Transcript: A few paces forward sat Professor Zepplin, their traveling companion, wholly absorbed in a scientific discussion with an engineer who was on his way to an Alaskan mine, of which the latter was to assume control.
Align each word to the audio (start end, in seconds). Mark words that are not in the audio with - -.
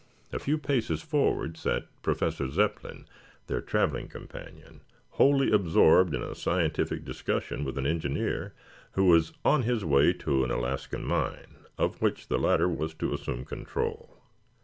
A 0.33 0.39
few 0.39 0.57
paces 0.57 1.03
forward 1.03 1.57
sat 1.57 1.83
Professor 2.01 2.49
Zepplin, 2.49 3.05
their 3.45 3.61
traveling 3.61 4.07
companion, 4.07 4.81
wholly 5.11 5.51
absorbed 5.51 6.15
in 6.15 6.23
a 6.23 6.33
scientific 6.33 7.05
discussion 7.05 7.63
with 7.63 7.77
an 7.77 7.85
engineer 7.85 8.55
who 8.93 9.05
was 9.05 9.31
on 9.45 9.61
his 9.61 9.85
way 9.85 10.11
to 10.13 10.43
an 10.43 10.49
Alaskan 10.49 11.05
mine, 11.05 11.57
of 11.77 12.01
which 12.01 12.29
the 12.29 12.39
latter 12.39 12.67
was 12.67 12.95
to 12.95 13.13
assume 13.13 13.45
control. 13.45 14.17